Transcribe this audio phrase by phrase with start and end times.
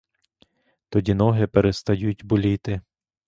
[0.89, 2.81] Тоді ноги перестають боліти.